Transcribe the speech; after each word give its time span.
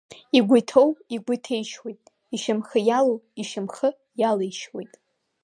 Игәы 0.37 0.55
иҭоу 0.61 0.89
игәы 1.15 1.33
иҭеишьуеит, 1.37 2.01
ишьамхы 2.35 2.79
иалоу 2.89 3.17
ишьамхы 3.41 3.89
иалеишьуеит. 4.19 4.93